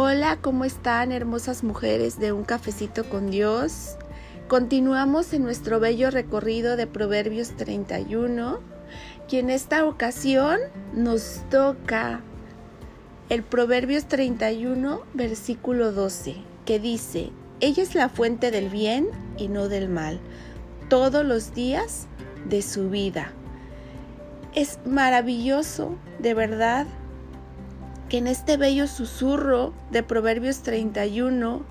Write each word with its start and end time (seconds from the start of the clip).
Hola, 0.00 0.38
¿cómo 0.40 0.64
están 0.64 1.10
hermosas 1.10 1.64
mujeres 1.64 2.20
de 2.20 2.30
un 2.30 2.44
cafecito 2.44 3.08
con 3.08 3.32
Dios? 3.32 3.96
Continuamos 4.46 5.32
en 5.32 5.42
nuestro 5.42 5.80
bello 5.80 6.12
recorrido 6.12 6.76
de 6.76 6.86
Proverbios 6.86 7.56
31, 7.56 8.60
y 9.28 9.38
en 9.38 9.50
esta 9.50 9.84
ocasión 9.84 10.60
nos 10.94 11.42
toca 11.50 12.20
el 13.28 13.42
Proverbios 13.42 14.06
31, 14.06 15.02
versículo 15.14 15.90
12, 15.90 16.36
que 16.64 16.78
dice, 16.78 17.32
ella 17.58 17.82
es 17.82 17.96
la 17.96 18.08
fuente 18.08 18.52
del 18.52 18.68
bien 18.68 19.08
y 19.36 19.48
no 19.48 19.66
del 19.66 19.88
mal, 19.88 20.20
todos 20.88 21.24
los 21.26 21.54
días 21.54 22.06
de 22.48 22.62
su 22.62 22.88
vida. 22.88 23.32
Es 24.54 24.78
maravilloso, 24.86 25.96
de 26.20 26.34
verdad, 26.34 26.86
que 28.08 28.18
en 28.18 28.26
este 28.26 28.56
bello 28.56 28.86
susurro 28.86 29.72
de 29.90 30.02
Proverbios 30.02 30.62
31, 30.62 31.62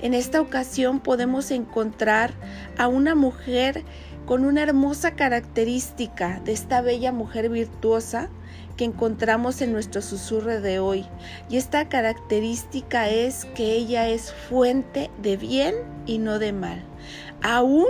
en 0.00 0.14
esta 0.14 0.40
ocasión 0.40 1.00
podemos 1.00 1.50
encontrar 1.50 2.32
a 2.78 2.88
una 2.88 3.14
mujer 3.14 3.84
con 4.26 4.44
una 4.44 4.62
hermosa 4.62 5.16
característica 5.16 6.40
de 6.44 6.52
esta 6.52 6.80
bella 6.80 7.12
mujer 7.12 7.48
virtuosa 7.48 8.28
que 8.76 8.84
encontramos 8.84 9.60
en 9.60 9.72
nuestro 9.72 10.00
susurro 10.00 10.60
de 10.60 10.78
hoy. 10.78 11.06
Y 11.50 11.56
esta 11.56 11.88
característica 11.88 13.08
es 13.08 13.44
que 13.44 13.72
ella 13.72 14.08
es 14.08 14.32
fuente 14.32 15.10
de 15.20 15.36
bien 15.36 15.74
y 16.06 16.18
no 16.18 16.38
de 16.38 16.52
mal. 16.52 16.82
Aún 17.42 17.88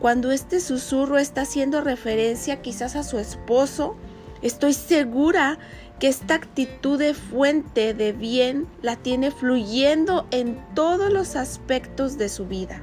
cuando 0.00 0.32
este 0.32 0.60
susurro 0.60 1.18
está 1.18 1.42
haciendo 1.42 1.80
referencia 1.80 2.62
quizás 2.62 2.96
a 2.96 3.04
su 3.04 3.18
esposo, 3.18 3.96
estoy 4.42 4.72
segura 4.72 5.58
que 5.98 6.08
esta 6.08 6.34
actitud 6.34 6.98
de 6.98 7.14
fuente 7.14 7.94
de 7.94 8.12
bien 8.12 8.66
la 8.82 8.96
tiene 8.96 9.30
fluyendo 9.30 10.26
en 10.30 10.60
todos 10.74 11.12
los 11.12 11.36
aspectos 11.36 12.18
de 12.18 12.28
su 12.28 12.46
vida. 12.46 12.82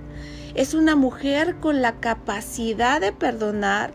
Es 0.55 0.73
una 0.73 0.95
mujer 0.95 1.55
con 1.57 1.81
la 1.81 1.99
capacidad 1.99 2.99
de 2.99 3.11
perdonar, 3.11 3.93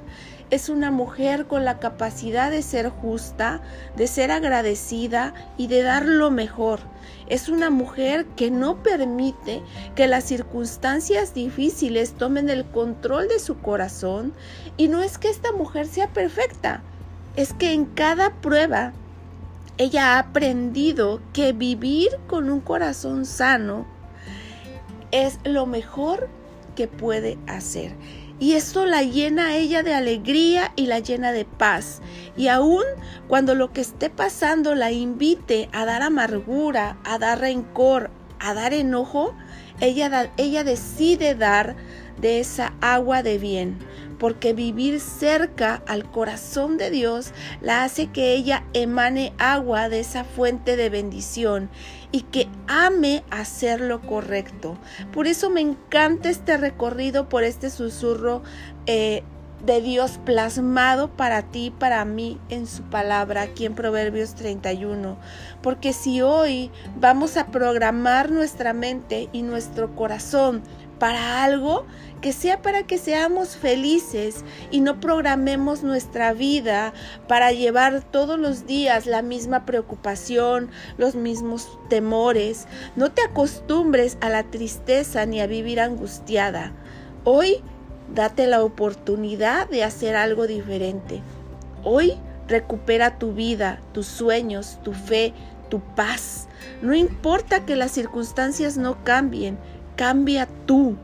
es 0.51 0.69
una 0.69 0.91
mujer 0.91 1.47
con 1.47 1.65
la 1.65 1.81
capacidad 1.81 2.51
de 2.51 2.63
ser 2.63 2.89
justa, 2.89 3.61
de 3.97 4.07
ser 4.07 4.31
agradecida 4.31 5.35
y 5.57 5.67
de 5.67 5.83
dar 5.83 6.07
lo 6.07 6.31
mejor. 6.31 6.81
Es 7.29 7.49
una 7.49 7.71
mujer 7.71 8.27
que 8.37 8.53
no 8.53 8.83
permite 8.83 9.61
que 9.97 10.07
las 10.07 10.25
circunstancias 10.25 11.35
difíciles 11.35 12.13
tomen 12.13 12.49
el 12.49 12.65
control 12.65 13.27
de 13.27 13.41
su 13.41 13.59
corazón. 13.59 14.33
Y 14.77 14.87
no 14.87 15.03
es 15.03 15.19
que 15.19 15.31
esta 15.31 15.51
mujer 15.51 15.87
sea 15.89 16.09
perfecta, 16.13 16.83
es 17.35 17.53
que 17.53 17.73
en 17.73 17.85
cada 17.85 18.31
prueba 18.31 18.93
ella 19.79 20.15
ha 20.15 20.19
aprendido 20.19 21.21
que 21.33 21.53
vivir 21.53 22.09
con 22.27 22.51
un 22.51 22.61
corazón 22.61 23.27
sano 23.27 23.87
es 25.11 25.39
lo 25.45 25.67
mejor 25.67 26.29
que 26.75 26.89
puede 26.89 27.39
hacer. 27.47 27.93
Y 28.39 28.53
esto 28.53 28.85
la 28.85 29.03
llena 29.03 29.49
a 29.49 29.57
ella 29.57 29.83
de 29.83 29.95
alegría 29.95 30.73
y 30.77 30.87
la 30.87 30.99
llena 30.99 31.33
de 31.33 31.47
paz. 31.47 32.03
Y 32.37 32.49
aún 32.49 32.83
cuando 33.29 33.55
lo 33.55 33.73
que 33.73 33.81
esté 33.81 34.11
pasando 34.11 34.75
la 34.75 34.93
invite 34.93 35.71
a 35.73 35.87
dar 35.87 36.03
amargura, 36.03 36.99
a 37.05 37.19
dar 37.19 37.41
rencor, 37.41 38.11
a 38.39 38.53
dar 38.53 38.75
enojo, 38.75 39.35
ella, 39.81 40.33
ella 40.37 40.65
decide 40.65 41.35
dar 41.35 41.77
de 42.21 42.41
esa 42.41 42.75
agua 42.81 43.23
de 43.23 43.39
bien, 43.39 43.79
porque 44.19 44.53
vivir 44.53 45.01
cerca 45.01 45.83
al 45.87 46.11
corazón 46.11 46.79
de 46.79 46.91
Dios 46.91 47.33
la 47.61 47.85
hace 47.85 48.09
que 48.09 48.35
ella 48.35 48.65
emane 48.73 49.33
agua 49.39 49.89
de 49.89 50.01
esa 50.01 50.25
fuente 50.25 50.77
de 50.77 50.91
bendición 50.91 51.71
y 52.13 52.23
que 52.23 52.49
ame 52.67 53.25
hacer 53.31 53.81
lo 53.81 54.01
correcto. 54.01 54.79
Por 55.13 55.27
eso 55.27 55.51
me 55.51 55.61
encanta 55.61 56.31
este 56.31 56.57
recorrido 56.57 57.29
por 57.29 57.45
este 57.45 57.71
susurro. 57.71 58.43
Eh, 58.87 59.23
de 59.65 59.81
Dios 59.81 60.21
plasmado 60.25 61.09
para 61.09 61.43
ti, 61.43 61.73
para 61.77 62.05
mí, 62.05 62.39
en 62.51 62.67
su 62.67 62.83
palabra, 62.85 63.43
aquí 63.43 63.65
en 63.65 63.75
Proverbios 63.75 64.35
31. 64.35 65.17
Porque 65.63 65.93
si 65.93 66.21
hoy 66.21 66.71
vamos 66.99 67.37
a 67.37 67.47
programar 67.47 68.31
nuestra 68.31 68.73
mente 68.73 69.29
y 69.33 69.43
nuestro 69.43 69.95
corazón 69.97 70.63
para 70.99 71.45
algo 71.45 71.87
que 72.21 72.33
sea 72.33 72.63
para 72.63 72.85
que 72.85 72.99
seamos 72.99 73.57
felices 73.57 74.45
y 74.71 74.81
no 74.81 75.01
programemos 75.01 75.83
nuestra 75.83 76.33
vida 76.33 76.93
para 77.29 77.53
llevar 77.53 78.03
todos 78.03 78.39
los 78.39 78.67
días 78.67 79.07
la 79.07 79.23
misma 79.23 79.67
preocupación, 79.67 80.71
los 80.99 81.15
mismos 81.15 81.79
temores. 81.89 82.67
No 82.97 83.13
te 83.13 83.23
acostumbres 83.23 84.17
a 84.21 84.31
la 84.31 84.45
tristeza 84.45 85.27
ni 85.27 85.41
a 85.41 85.47
vivir 85.47 85.81
angustiada. 85.81 86.73
Hoy 87.25 87.63
date 88.15 88.47
la 88.47 88.63
oportunidad 88.63 89.69
de 89.69 89.85
hacer 89.85 90.17
algo 90.17 90.47
diferente. 90.47 91.21
Hoy 91.85 92.15
recupera 92.49 93.19
tu 93.19 93.33
vida, 93.33 93.81
tus 93.93 94.07
sueños, 94.07 94.79
tu 94.83 94.93
fe, 94.93 95.35
tu 95.69 95.81
paz. 95.81 96.49
No 96.83 96.95
importa 96.95 97.65
que 97.65 97.77
las 97.77 97.93
circunstancias 97.93 98.77
no 98.77 99.03
cambien, 99.05 99.59
cambia 99.97 100.47
tú. 100.67 100.97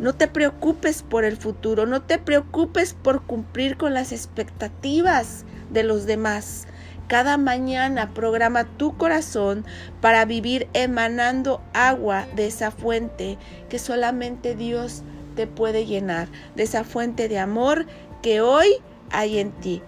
No 0.00 0.14
te 0.14 0.28
preocupes 0.28 1.02
por 1.02 1.24
el 1.24 1.36
futuro, 1.36 1.86
no 1.86 2.02
te 2.02 2.18
preocupes 2.18 2.94
por 2.94 3.22
cumplir 3.22 3.76
con 3.76 3.94
las 3.94 4.12
expectativas 4.12 5.44
de 5.70 5.82
los 5.82 6.06
demás. 6.06 6.66
Cada 7.08 7.36
mañana 7.36 8.12
programa 8.12 8.64
tu 8.64 8.96
corazón 8.96 9.64
para 10.00 10.24
vivir 10.24 10.68
emanando 10.72 11.62
agua 11.72 12.26
de 12.36 12.46
esa 12.46 12.70
fuente 12.70 13.38
que 13.68 13.78
solamente 13.78 14.54
Dios 14.54 15.02
te 15.34 15.46
puede 15.46 15.86
llenar, 15.86 16.28
de 16.54 16.64
esa 16.64 16.84
fuente 16.84 17.28
de 17.28 17.38
amor 17.38 17.86
que 18.22 18.40
hoy 18.40 18.68
hay 19.10 19.38
en 19.38 19.52
ti. 19.52 19.82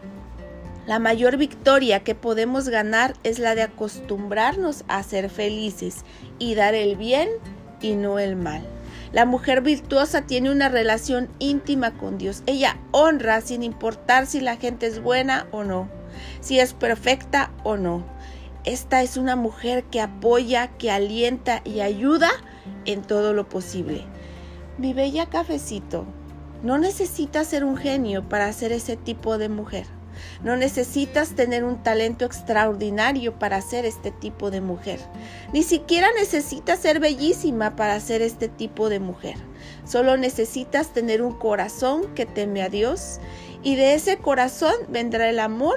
La 0.86 0.98
mayor 0.98 1.36
victoria 1.36 2.00
que 2.00 2.14
podemos 2.14 2.68
ganar 2.68 3.14
es 3.22 3.38
la 3.38 3.54
de 3.54 3.62
acostumbrarnos 3.62 4.84
a 4.88 5.02
ser 5.02 5.30
felices 5.30 6.04
y 6.38 6.54
dar 6.54 6.74
el 6.74 6.96
bien 6.96 7.28
y 7.80 7.94
no 7.94 8.18
el 8.18 8.36
mal. 8.36 8.62
La 9.12 9.26
mujer 9.26 9.60
virtuosa 9.60 10.22
tiene 10.22 10.50
una 10.50 10.68
relación 10.68 11.28
íntima 11.38 11.92
con 11.92 12.16
Dios. 12.16 12.42
Ella 12.46 12.78
honra 12.92 13.40
sin 13.40 13.62
importar 13.62 14.26
si 14.26 14.40
la 14.40 14.56
gente 14.56 14.86
es 14.86 15.02
buena 15.02 15.46
o 15.50 15.64
no, 15.64 15.88
si 16.40 16.60
es 16.60 16.74
perfecta 16.74 17.50
o 17.64 17.76
no. 17.76 18.04
Esta 18.64 19.02
es 19.02 19.16
una 19.16 19.36
mujer 19.36 19.84
que 19.84 20.00
apoya, 20.00 20.68
que 20.76 20.90
alienta 20.90 21.62
y 21.64 21.80
ayuda 21.80 22.30
en 22.84 23.02
todo 23.02 23.32
lo 23.32 23.48
posible. 23.48 24.04
Mi 24.78 24.92
bella 24.92 25.26
cafecito, 25.26 26.04
no 26.62 26.78
necesitas 26.78 27.46
ser 27.46 27.64
un 27.64 27.76
genio 27.76 28.28
para 28.28 28.52
ser 28.52 28.70
ese 28.72 28.96
tipo 28.96 29.38
de 29.38 29.48
mujer. 29.48 29.86
No 30.42 30.56
necesitas 30.56 31.30
tener 31.30 31.64
un 31.64 31.82
talento 31.82 32.24
extraordinario 32.24 33.38
para 33.38 33.60
ser 33.60 33.84
este 33.84 34.10
tipo 34.10 34.50
de 34.50 34.60
mujer. 34.60 35.00
Ni 35.52 35.62
siquiera 35.62 36.08
necesitas 36.18 36.78
ser 36.78 37.00
bellísima 37.00 37.76
para 37.76 38.00
ser 38.00 38.22
este 38.22 38.48
tipo 38.48 38.88
de 38.88 39.00
mujer. 39.00 39.36
Solo 39.84 40.16
necesitas 40.16 40.92
tener 40.92 41.22
un 41.22 41.32
corazón 41.32 42.14
que 42.14 42.26
teme 42.26 42.62
a 42.62 42.68
Dios 42.68 43.20
y 43.62 43.76
de 43.76 43.94
ese 43.94 44.16
corazón 44.16 44.74
vendrá 44.88 45.28
el 45.28 45.38
amor 45.38 45.76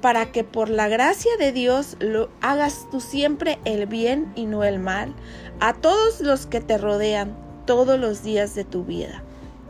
para 0.00 0.32
que 0.32 0.42
por 0.42 0.68
la 0.68 0.88
gracia 0.88 1.30
de 1.38 1.52
Dios 1.52 1.96
lo 2.00 2.28
hagas 2.40 2.88
tú 2.90 3.00
siempre 3.00 3.58
el 3.64 3.86
bien 3.86 4.32
y 4.34 4.46
no 4.46 4.64
el 4.64 4.80
mal 4.80 5.14
a 5.60 5.74
todos 5.74 6.20
los 6.20 6.46
que 6.46 6.60
te 6.60 6.78
rodean 6.78 7.36
todos 7.66 7.98
los 7.98 8.24
días 8.24 8.54
de 8.54 8.64
tu 8.64 8.84
vida. 8.84 9.22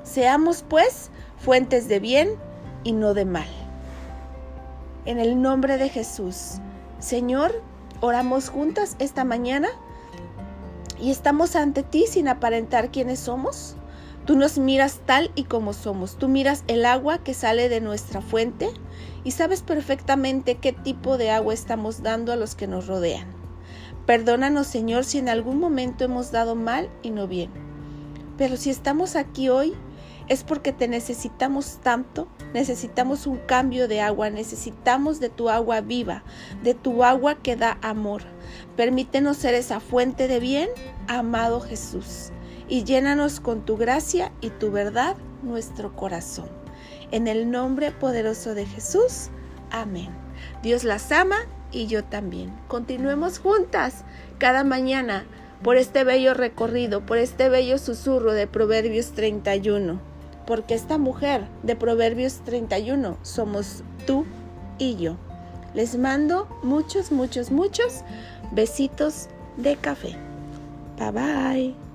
Seamos 0.03 0.65
pues 0.67 1.11
fuentes 1.39 1.89
de 1.89 2.01
bien 2.01 2.31
y 2.85 2.93
no 2.93 3.13
de 3.15 3.27
mal 3.27 3.62
en 5.05 5.19
el 5.19 5.41
nombre 5.41 5.79
de 5.79 5.89
Jesús. 5.89 6.59
Señor, 6.99 7.63
oramos 8.01 8.49
juntas 8.49 8.97
esta 8.99 9.25
mañana 9.25 9.69
y 11.01 11.11
estamos 11.11 11.57
ante 11.57 11.83
ti 11.83 12.05
sin 12.09 12.29
aparentar 12.29 12.91
quiénes 12.91 13.21
somos. 13.21 13.77
Tú 14.25 14.37
nos 14.37 14.59
miras 14.59 15.01
tal 15.05 15.33
y 15.35 15.45
como 15.45 15.73
somos. 15.73 16.17
Tú 16.17 16.29
miras 16.29 16.63
el 16.69 16.87
agua 16.87 17.19
que 17.19 17.35
sale 17.35 17.69
de 17.69 17.81
nuestra 17.81 18.21
fuente 18.21 18.71
y 19.25 19.33
sabes 19.33 19.63
perfectamente 19.63 20.57
qué 20.57 20.73
tipo 20.73 21.19
de 21.19 21.31
agua 21.31 21.55
estamos 21.55 22.03
dando 22.03 22.33
a 22.33 22.37
los 22.37 22.55
que 22.55 22.69
nos 22.69 22.87
rodean. 22.87 23.27
Perdónanos, 24.07 24.67
Señor, 24.67 25.05
si 25.05 25.19
en 25.19 25.29
algún 25.29 25.59
momento 25.59 26.05
hemos 26.05 26.31
dado 26.31 26.55
mal 26.55 26.89
y 27.03 27.11
no 27.11 27.27
bien. 27.27 27.51
Pero 28.37 28.57
si 28.57 28.71
estamos 28.71 29.17
aquí 29.17 29.49
hoy 29.49 29.75
es 30.29 30.45
porque 30.45 30.73
te 30.73 30.89
necesitamos 30.89 31.79
tanto, 31.83 32.29
necesitamos 32.55 33.27
un 33.27 33.39
cambio 33.39 33.89
de 33.89 34.01
agua, 34.01 34.31
necesitamos 34.31 35.21
de 35.21 35.29
tu 35.29 35.49
agua 35.49 35.81
viva, 35.81 36.23
de 36.63 36.75
tu 36.75 37.05
agua 37.05 37.37
que 37.37 37.57
da 37.57 37.79
amor. 37.83 38.23
Permítenos 38.77 39.37
ser 39.37 39.55
esa 39.55 39.81
fuente 39.81 40.29
de 40.29 40.41
bien, 40.41 40.69
amado 41.09 41.61
Jesús, 41.61 42.31
y 42.69 42.85
llénanos 42.85 43.41
con 43.41 43.65
tu 43.65 43.77
gracia 43.77 44.33
y 44.41 44.51
tu 44.51 44.71
verdad 44.71 45.17
nuestro 45.43 45.95
corazón. 45.95 46.49
En 47.11 47.29
el 47.29 47.51
nombre 47.51 47.91
poderoso 47.91 48.55
de 48.55 48.67
Jesús, 48.67 49.29
amén. 49.71 50.09
Dios 50.63 50.85
las 50.85 51.13
ama 51.13 51.37
y 51.71 51.87
yo 51.87 52.05
también. 52.05 52.55
Continuemos 52.69 53.39
juntas 53.39 54.05
cada 54.39 54.65
mañana 54.65 55.25
por 55.63 55.77
este 55.77 56.05
bello 56.05 56.35
recorrido, 56.35 57.05
por 57.07 57.19
este 57.19 57.49
bello 57.49 57.79
susurro 57.79 58.33
de 58.33 58.47
Proverbios 58.47 59.13
31. 59.13 60.12
Porque 60.47 60.75
esta 60.75 60.99
mujer 60.99 61.47
de 61.63 61.77
Proverbios 61.77 62.41
31 62.45 63.17
somos 63.23 63.83
tú 64.07 64.27
y 64.79 64.97
yo. 64.97 65.17
Les 65.75 65.97
mando 65.97 66.49
muchos, 66.63 67.13
muchos, 67.13 67.51
muchos 67.51 68.03
besitos 68.53 69.29
de 69.57 69.77
café. 69.77 70.17
Bye 70.99 71.11
bye. 71.13 71.92